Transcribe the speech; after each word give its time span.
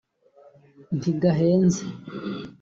ntigahenze 0.97 1.83